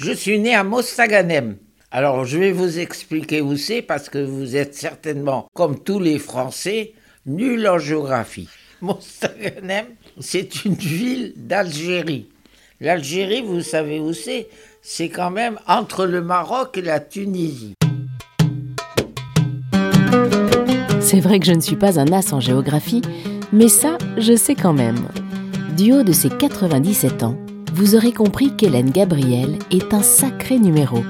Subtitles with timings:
[0.00, 1.56] Je suis né à Mostaganem.
[1.90, 6.20] Alors, je vais vous expliquer où c'est parce que vous êtes certainement, comme tous les
[6.20, 6.92] Français,
[7.26, 8.48] nuls en géographie.
[8.80, 9.86] Mostaganem,
[10.20, 12.28] c'est une ville d'Algérie.
[12.80, 14.46] L'Algérie, vous savez où c'est?
[14.82, 17.74] C'est quand même entre le Maroc et la Tunisie.
[21.00, 23.02] C'est vrai que je ne suis pas un as en géographie,
[23.52, 25.08] mais ça, je sais quand même.
[25.76, 27.36] Du haut de ses 97 ans,
[27.78, 31.04] vous aurez compris qu'Hélène Gabriel est un sacré numéro.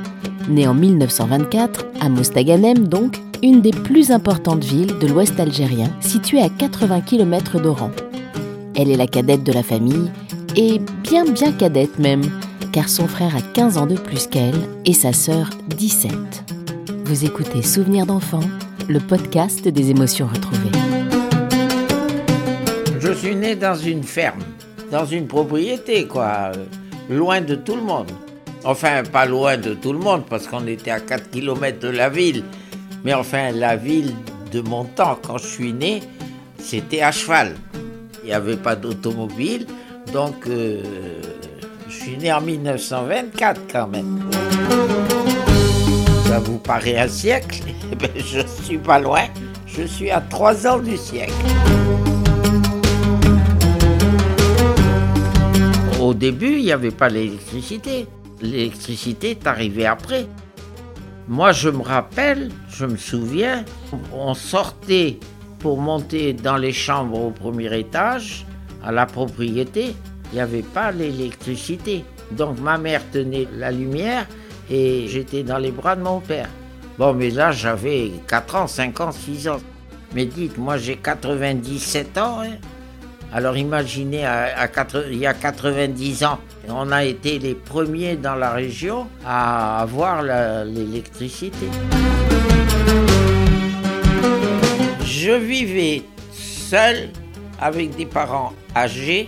[0.51, 6.43] Née en 1924, à Mostaganem donc, une des plus importantes villes de l'ouest algérien, située
[6.43, 7.91] à 80 km d'Oran.
[8.77, 10.11] Elle est la cadette de la famille,
[10.57, 12.25] et bien bien cadette même,
[12.71, 16.13] car son frère a 15 ans de plus qu'elle et sa sœur 17.
[17.07, 18.45] Vous écoutez Souvenirs d'enfants,
[18.91, 20.69] le podcast des émotions retrouvées.
[23.01, 24.43] Je suis né dans une ferme,
[24.91, 26.53] dans une propriété, quoi,
[27.09, 28.11] loin de tout le monde.
[28.65, 32.09] Enfin, pas loin de tout le monde, parce qu'on était à 4 km de la
[32.09, 32.45] ville.
[33.05, 34.15] Mais enfin, la ville
[34.53, 36.03] de mon temps, quand je suis né,
[36.59, 37.55] c'était à cheval.
[38.23, 39.67] Il n'y avait pas d'automobile,
[40.13, 40.83] donc euh,
[41.89, 44.29] je suis né en 1924 quand même.
[46.27, 47.63] Ça vous paraît un siècle?
[47.91, 49.23] Eh ben, Je suis pas loin,
[49.67, 51.33] je suis à 3 ans du siècle.
[56.09, 58.07] Au début, il n'y avait pas l'électricité.
[58.41, 60.27] L'électricité est arrivée après.
[61.29, 63.67] Moi, je me rappelle, je me souviens,
[64.15, 65.19] on sortait
[65.59, 68.47] pour monter dans les chambres au premier étage,
[68.83, 69.95] à la propriété,
[70.33, 72.07] il n'y avait pas l'électricité.
[72.31, 74.27] Donc ma mère tenait la lumière
[74.71, 76.49] et j'étais dans les bras de mon père.
[76.97, 79.61] Bon, mais là, j'avais 4 ans, 5 ans, 6 ans.
[80.15, 82.41] Mais dites, moi j'ai 97 ans.
[82.41, 82.57] hein.
[83.33, 84.25] Alors imaginez,
[85.11, 90.23] il y a 90 ans, on a été les premiers dans la région à avoir
[90.65, 91.69] l'électricité.
[95.05, 97.11] Je vivais seul
[97.61, 99.27] avec des parents âgés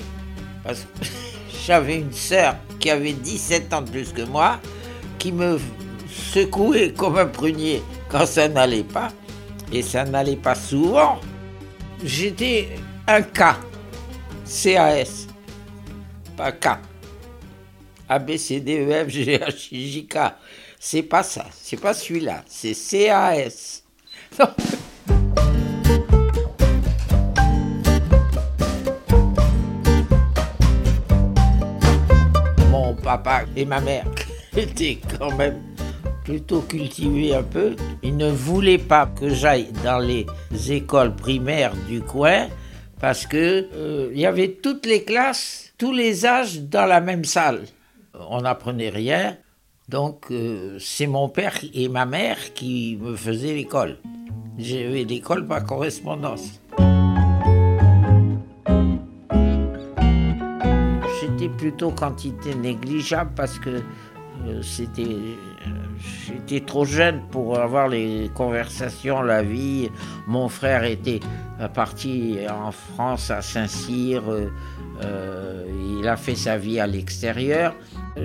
[0.65, 1.07] parce que
[1.67, 4.61] j'avais une sœur qui avait 17 ans de plus que moi
[5.19, 5.59] qui me
[6.09, 9.09] secouait comme un prunier quand ça n'allait pas
[9.73, 11.21] et ça n'allait pas souvent.
[12.03, 12.71] J'étais
[13.07, 13.57] un K,
[14.51, 15.29] CAS,
[16.37, 16.67] pas K.
[18.09, 20.19] A, B, C, D, E, F, G, H, I, J, K.
[20.81, 23.85] C'est pas ça, c'est pas celui-là, c'est CAS.
[32.71, 34.07] Mon papa et ma mère
[34.57, 35.63] étaient quand même
[36.25, 37.77] plutôt cultivés un peu.
[38.03, 40.27] Ils ne voulaient pas que j'aille dans les
[40.73, 42.49] écoles primaires du coin
[43.01, 47.25] parce que euh, il y avait toutes les classes, tous les âges dans la même
[47.25, 47.63] salle.
[48.29, 49.37] On n'apprenait rien.
[49.89, 53.99] Donc euh, c'est mon père et ma mère qui me faisaient l'école.
[54.59, 56.61] J'avais l'école par correspondance.
[61.21, 63.83] C'était plutôt quantité négligeable parce que
[64.47, 64.63] euh,
[66.27, 69.91] j'étais trop jeune pour avoir les conversations, la vie.
[70.27, 71.21] Mon frère était
[71.69, 74.23] parti en France à Saint-Cyr.
[74.29, 74.51] euh,
[75.05, 75.65] euh,
[75.99, 77.75] il a fait sa vie à l'extérieur.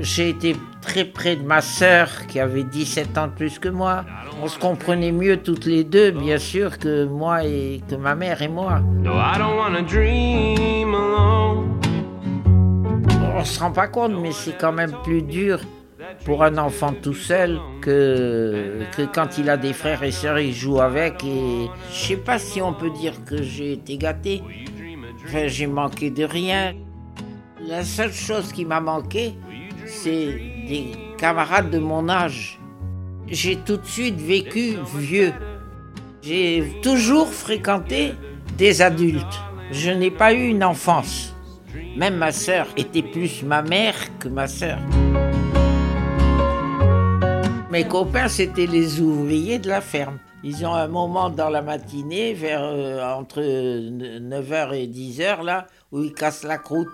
[0.01, 4.03] J'ai été très près de ma sœur qui avait 17 ans de plus que moi.
[4.41, 8.41] On se comprenait mieux toutes les deux, bien sûr, que moi et que ma mère
[8.41, 8.79] et moi.
[8.79, 11.79] No, I don't wanna dream alone.
[13.37, 15.59] On se rend pas compte, mais c'est quand même plus dur
[16.23, 18.83] pour un enfant tout seul que,
[19.13, 21.23] quand il a des frères et sœurs, il joue avec.
[21.23, 24.41] Et je sais pas si on peut dire que j'ai été gâté.
[25.25, 26.73] Enfin, j'ai manqué de rien.
[27.67, 29.33] La seule chose qui m'a manqué,
[29.85, 30.25] c'est
[30.67, 32.59] des camarades de mon âge.
[33.27, 35.33] J'ai tout de suite vécu vieux.
[36.21, 38.13] J'ai toujours fréquenté
[38.57, 39.41] des adultes.
[39.71, 41.35] Je n'ai pas eu une enfance.
[41.97, 44.79] Même ma sœur était plus ma mère que ma sœur.
[47.75, 50.17] Mes copains, c'était les ouvriers de la ferme.
[50.45, 56.01] Ils ont un moment dans la matinée, vers euh, entre 9h et 10h, là, où
[56.01, 56.87] ils cassent la croûte.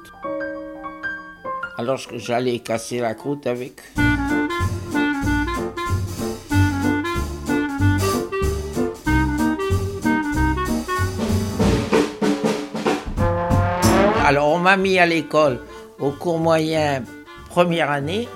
[1.78, 3.80] Alors j'allais casser la croûte avec.
[14.26, 15.60] Alors on m'a mis à l'école
[16.00, 17.04] au cours moyen
[17.52, 18.28] première année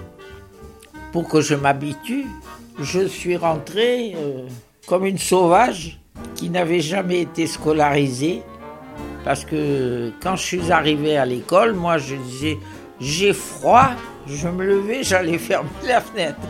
[1.15, 2.25] pour que je m'habitue.
[2.77, 4.49] Je suis rentré euh,
[4.85, 5.97] comme une sauvage
[6.35, 8.43] qui n'avait jamais été scolarisée
[9.23, 12.57] parce que quand je suis arrivé à l'école, moi je disais
[12.99, 13.91] j'ai froid,
[14.27, 16.41] Je me levais, j'allais fermer la fenêtre.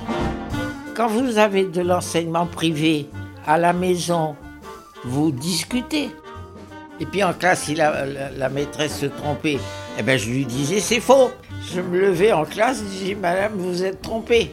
[0.95, 3.07] Quand vous avez de l'enseignement privé
[3.45, 4.35] à la maison,
[5.03, 6.09] vous discutez.
[6.99, 9.59] Et puis en classe, si la, maîtresse se trompait,
[9.97, 11.31] eh ben je lui disais c'est faux.
[11.73, 14.51] Je me levais en classe, je disais madame, vous êtes trompée.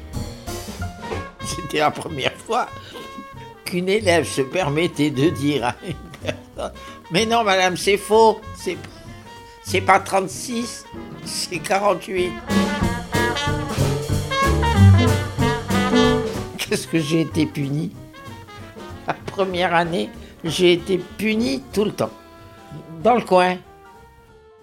[1.44, 2.69] C'était la première fois
[3.65, 6.73] qu'une élève se permettait de dire à une personne
[7.11, 8.77] Mais non, madame, c'est faux, c'est,
[9.65, 10.85] c'est pas 36,
[11.25, 12.33] c'est 48.
[16.59, 17.93] Qu'est-ce que j'ai été puni?
[19.06, 20.09] La première année,
[20.44, 22.12] j'ai été puni tout le temps.
[23.03, 23.56] Dans le coin.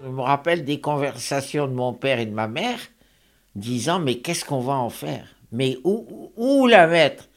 [0.02, 2.80] Je me rappelle des conversations de mon père et de ma mère
[3.56, 5.26] disant Mais qu'est-ce qu'on va en faire?
[5.52, 7.28] Mais où, la mettre?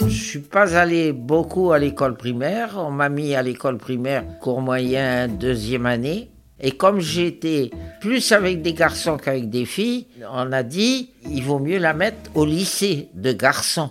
[0.00, 2.76] Je suis pas allé beaucoup à l'école primaire.
[2.78, 6.30] On m'a mis à l'école primaire cours moyen deuxième année.
[6.60, 11.58] Et comme j'étais plus avec des garçons qu'avec des filles, on a dit il vaut
[11.58, 13.90] mieux la mettre au lycée de garçons.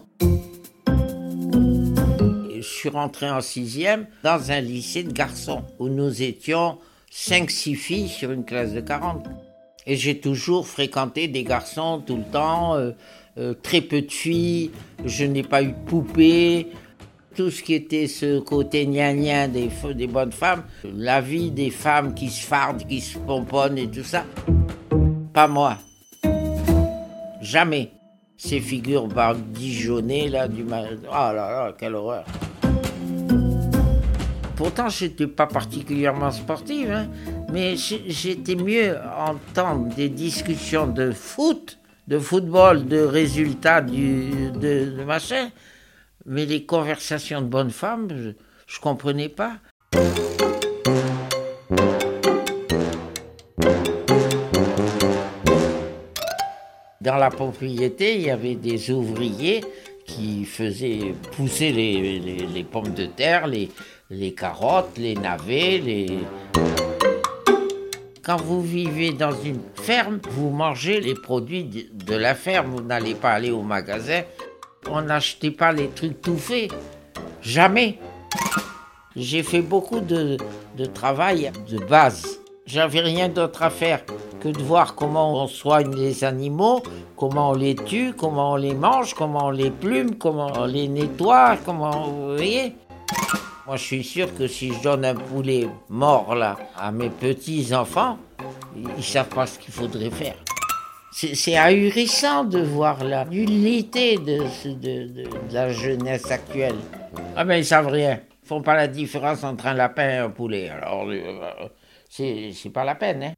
[2.85, 6.77] Suis rentré en sixième dans un lycée de garçons où nous étions
[7.11, 9.25] 5-6 filles sur une classe de 40.
[9.87, 12.91] Et j'ai toujours fréquenté des garçons tout le temps, euh,
[13.39, 14.69] euh, très peu de filles,
[15.03, 16.67] je n'ai pas eu de poupée.
[17.35, 22.13] Tout ce qui était ce côté gna des, des bonnes femmes, la vie des femmes
[22.13, 24.25] qui se fardent, qui se pomponnent et tout ça,
[25.33, 25.79] pas moi.
[27.41, 27.89] Jamais.
[28.37, 30.99] Ces figures badigeonnées là du mal.
[31.07, 32.25] Oh là là, quelle horreur.
[34.55, 37.07] Pourtant, je n'étais pas particulièrement sportive, hein,
[37.51, 45.49] mais j'étais mieux entendre des discussions de foot, de football, de résultats, de, machin,
[46.25, 48.07] mais les conversations de bonnes femmes,
[48.67, 49.57] je, comprenais pas.
[57.01, 59.63] Dans la propriété, il y avait des ouvriers
[60.05, 63.69] qui faisaient pousser les, les- les pommes de terre, les,
[64.09, 66.19] les carottes, les navets, les...
[68.23, 73.13] Quand vous vivez dans une ferme, vous mangez les produits de la ferme, vous n'allez
[73.15, 74.21] pas aller au magasin.
[74.89, 76.71] On n'achetait pas les trucs tout faits.
[77.41, 77.99] Jamais.
[79.15, 80.37] J'ai fait beaucoup de,
[80.77, 82.39] de travail de base.
[82.65, 84.03] J'avais rien d'autre à faire
[84.39, 86.81] que de voir comment on soigne les animaux,
[87.15, 90.87] comment on les tue, comment on les mange, comment on les plume, comment on les
[90.87, 92.09] nettoie, comment...
[92.09, 92.73] Vous voyez
[93.67, 98.19] Moi, je suis sûr que si je donne un poulet mort, là, à mes petits-enfants,
[98.75, 100.35] ils ils savent pas ce qu'il faudrait faire.
[101.11, 104.43] C'est ahurissant de voir la nullité de,
[105.51, 106.75] la jeunesse actuelle.
[107.35, 108.19] Ah ben ils savent rien.
[108.43, 110.69] Ils font pas la différence entre un lapin et un poulet.
[110.69, 111.69] Alors euh,
[112.09, 113.23] c'est pas la peine.
[113.23, 113.33] Hein.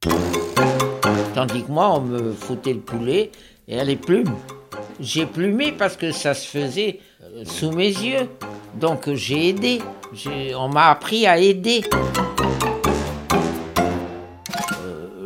[1.34, 3.30] Tandis que moi on me foutait le poulet
[3.68, 4.34] et les plumes.
[5.00, 8.28] J'ai plumé parce que ça se faisait euh, sous mes yeux.
[8.74, 9.80] Donc euh, j'ai aidé.
[10.56, 11.82] On m'a appris à aider.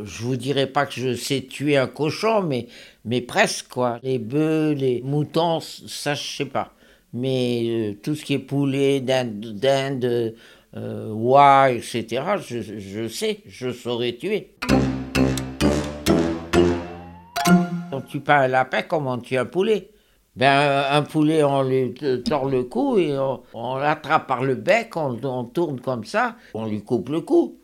[0.04, 2.68] je vous dirais pas que je sais tuer un cochon, mais,
[3.04, 3.98] mais presque quoi.
[4.02, 6.72] Les bœufs, les moutons, ça je sais pas.
[7.12, 10.34] Mais euh, tout ce qui est poulet, dinde, dinde
[10.76, 14.54] euh, oie, etc., je, je sais, je saurais tuer.
[17.90, 19.91] On tue pas un lapin comme on tue un poulet?
[20.34, 21.92] Ben, un poulet, on lui
[22.24, 23.14] tord le cou et
[23.52, 27.58] on, l'attrape par le bec, on, tourne comme ça, on lui coupe le cou.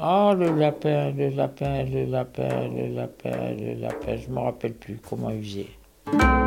[0.00, 4.98] Ah, le lapin, le lapin, le lapin, le lapin, le lapin, je me rappelle plus
[5.08, 6.43] comment il faisait.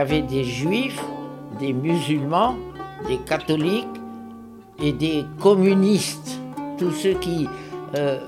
[0.00, 1.02] Avait des juifs,
[1.58, 2.56] des musulmans,
[3.06, 3.86] des catholiques
[4.82, 6.40] et des communistes.
[6.78, 7.46] Tous ceux qui,
[7.96, 8.18] euh,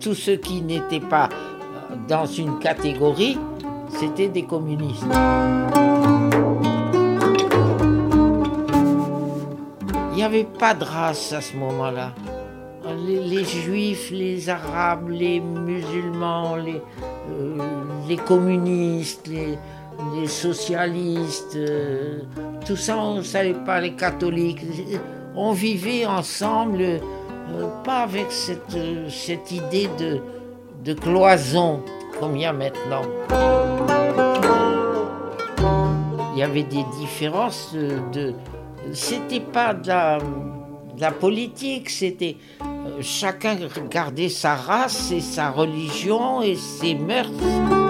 [0.00, 1.28] qui n'étaient pas
[2.08, 3.38] dans une catégorie,
[3.90, 5.04] c'était des communistes.
[10.12, 12.12] Il n'y avait pas de race à ce moment-là.
[13.04, 16.80] Les, les juifs, les arabes, les musulmans, les,
[17.30, 17.58] euh,
[18.08, 19.58] les communistes, les,
[20.14, 22.20] les socialistes, euh,
[22.66, 24.60] tout ça, on ne savait pas, les catholiques.
[25.34, 27.00] On vivait ensemble, euh,
[27.84, 30.20] pas avec cette, euh, cette idée de,
[30.84, 31.82] de cloison
[32.18, 33.02] comme il y a maintenant.
[36.34, 37.74] Il y avait des différences
[38.12, 38.34] de.
[38.92, 42.36] c'était pas de la, politique, c'était.
[43.00, 43.56] chacun
[43.90, 47.85] gardait sa race et sa religion et ses mœurs.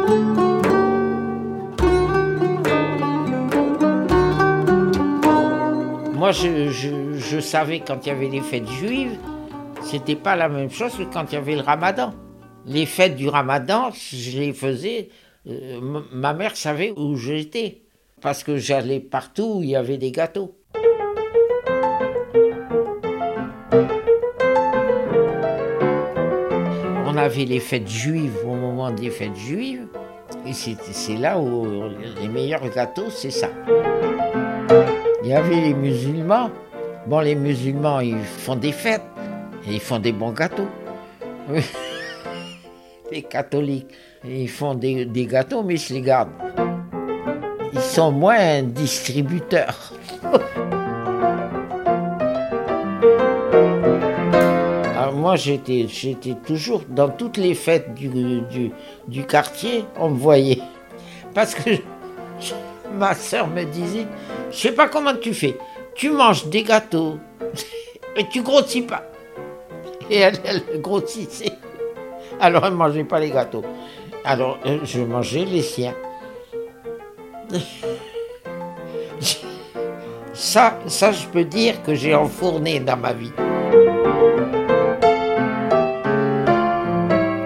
[6.26, 9.16] Moi, je, savais quand il y avait les fêtes juives,
[9.80, 12.14] c'était pas la même chose que quand il y avait le ramadan.
[12.64, 15.10] Les fêtes du ramadan, je les faisais,
[15.48, 15.78] euh,
[16.10, 17.82] ma mère savait où j'étais,
[18.20, 20.58] parce que j'allais partout où il y avait des gâteaux.
[27.04, 29.86] On avait les fêtes juives au moment des fêtes juives,
[30.44, 31.84] et c'est là où
[32.20, 33.48] les meilleurs gâteaux, c'est ça.
[35.26, 36.50] Il y avait les musulmans.
[37.08, 39.02] Bon, les musulmans, ils font des fêtes
[39.66, 40.68] et ils font des bons gâteaux.
[43.10, 43.88] Les catholiques,
[44.24, 46.30] ils font des, gâteaux, mais ils se les gardent.
[47.72, 49.92] Ils sont moins distributeurs.
[55.12, 58.08] Moi, j'étais, j'étais toujours dans toutes les fêtes du,
[58.42, 58.70] du,
[59.08, 60.60] du quartier, on me voyait.
[61.34, 61.70] Parce que
[62.40, 62.54] je-
[62.94, 64.06] ma soeur me disait,
[64.50, 65.56] je sais pas comment tu fais,
[65.94, 67.18] tu manges des gâteaux
[68.16, 69.02] et tu grossis pas.
[70.10, 71.52] Et elle, elle grossissait.
[72.40, 73.64] Alors elle ne mangeait pas les gâteaux.
[74.24, 75.94] Alors euh, je mangeais les siens.
[80.36, 83.32] Ça, ça, je peux dire que j'ai enfourné dans ma vie.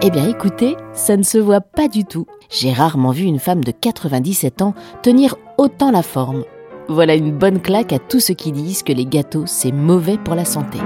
[0.03, 2.27] Eh bien écoutez, ça ne se voit pas du tout.
[2.51, 6.45] J'ai rarement vu une femme de 97 ans tenir autant la forme.
[6.89, 10.35] Voilà une bonne claque à tous ceux qui disent que les gâteaux, c'est mauvais pour
[10.35, 10.79] la santé.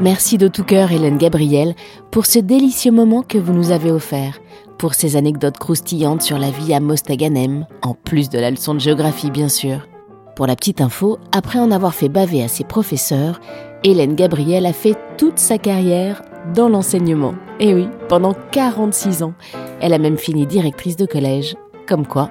[0.00, 1.74] Merci de tout cœur Hélène Gabriel
[2.12, 4.38] pour ce délicieux moment que vous nous avez offert,
[4.78, 8.80] pour ces anecdotes croustillantes sur la vie à Mostaganem, en plus de la leçon de
[8.80, 9.88] géographie bien sûr.
[10.36, 13.40] Pour la petite info, après en avoir fait baver à ses professeurs,
[13.84, 16.22] Hélène Gabriel a fait toute sa carrière
[16.54, 17.34] dans l'enseignement.
[17.58, 19.34] Et oui, pendant 46 ans.
[19.80, 21.56] Elle a même fini directrice de collège.
[21.88, 22.30] Comme quoi.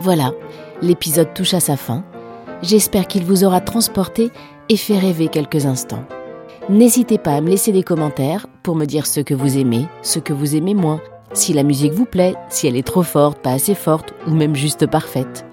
[0.00, 0.32] Voilà,
[0.82, 2.04] l'épisode touche à sa fin.
[2.62, 4.30] J'espère qu'il vous aura transporté
[4.68, 6.04] et fait rêver quelques instants.
[6.68, 10.20] N'hésitez pas à me laisser des commentaires pour me dire ce que vous aimez, ce
[10.20, 11.00] que vous aimez moins,
[11.32, 14.54] si la musique vous plaît, si elle est trop forte, pas assez forte ou même
[14.54, 15.44] juste parfaite.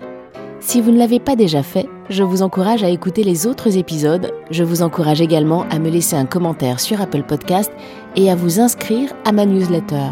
[0.65, 4.33] Si vous ne l'avez pas déjà fait, je vous encourage à écouter les autres épisodes.
[4.49, 7.69] Je vous encourage également à me laisser un commentaire sur Apple Podcast
[8.15, 10.11] et à vous inscrire à ma newsletter.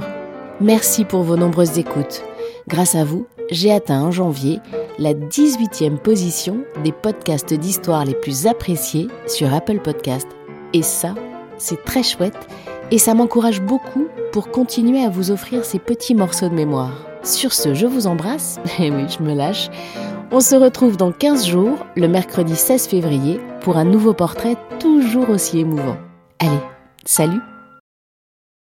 [0.59, 2.21] Merci pour vos nombreuses écoutes.
[2.67, 4.59] Grâce à vous, j'ai atteint en janvier
[4.99, 10.27] la 18e position des podcasts d'histoire les plus appréciés sur Apple Podcast.
[10.73, 11.15] Et ça,
[11.57, 12.47] c'est très chouette
[12.91, 17.07] et ça m'encourage beaucoup pour continuer à vous offrir ces petits morceaux de mémoire.
[17.23, 18.59] Sur ce, je vous embrasse.
[18.79, 19.69] Et oui, je me lâche.
[20.33, 25.29] On se retrouve dans 15 jours, le mercredi 16 février, pour un nouveau portrait toujours
[25.29, 25.97] aussi émouvant.
[26.39, 26.61] Allez,
[27.03, 27.41] salut